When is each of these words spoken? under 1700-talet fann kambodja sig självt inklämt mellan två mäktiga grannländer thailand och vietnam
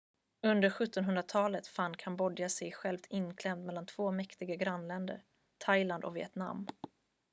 under 0.45 0.69
1700-talet 0.69 1.67
fann 1.67 1.97
kambodja 1.97 2.49
sig 2.49 2.71
självt 2.71 3.05
inklämt 3.09 3.65
mellan 3.65 3.85
två 3.85 4.11
mäktiga 4.11 4.55
grannländer 4.55 5.23
thailand 5.57 6.03
och 6.05 6.15
vietnam 6.15 6.67